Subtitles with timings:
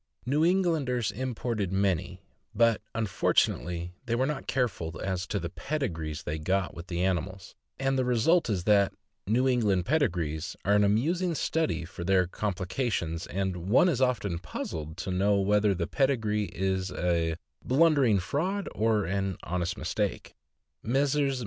[0.25, 2.19] New Englanders imported many,
[2.55, 7.53] but, unfortunately, they were not careful as to the pedigrees they got with the animals,
[7.77, 8.95] and the result is that
[9.27, 14.97] "New England pedigrees" are an amusing study for their complications, and one is often puzzled
[14.97, 20.33] to know whether the pedigree is a blundering fraud or an honest mistake.
[20.81, 21.39] Messrs.